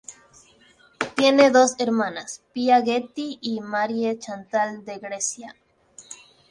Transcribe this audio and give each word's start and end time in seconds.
Tiene 1.15 1.51
dos 1.51 1.75
hermanas, 1.79 2.41
Pia 2.53 2.81
Getty 2.81 3.37
y 3.39 3.61
Marie-Chantal 3.61 4.83
de 4.83 4.97
Grecia. 4.97 5.55